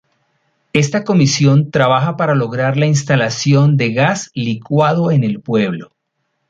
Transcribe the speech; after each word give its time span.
Esta 0.73 1.03
comisión 1.03 1.69
trabaja 1.69 2.17
para 2.17 2.33
lograr 2.33 2.75
la 2.75 2.87
instalación 2.87 3.77
de 3.77 3.93
gas 3.93 4.31
licuado 4.33 5.11
en 5.11 5.23
el 5.23 5.41
pueblo. 5.41 5.91